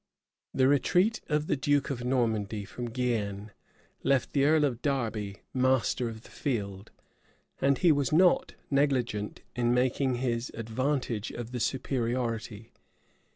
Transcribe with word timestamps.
The 0.51 0.67
retreat 0.67 1.21
of 1.29 1.45
the 1.45 1.55
duke 1.55 1.91
of 1.91 2.03
Normandy 2.03 2.65
from 2.65 2.89
Guienne 2.89 3.51
left 4.01 4.33
the 4.33 4.45
earl 4.45 4.65
of 4.65 4.81
Derby 4.81 5.43
master 5.53 6.09
of 6.09 6.23
the 6.23 6.31
field; 6.31 6.89
and 7.59 7.77
he 7.77 7.91
was 7.91 8.11
not 8.11 8.55
negligent 8.71 9.41
in 9.55 9.75
making 9.75 10.15
his 10.15 10.49
advantage 10.55 11.29
of 11.29 11.51
the 11.51 11.59
superiority. 11.59 12.71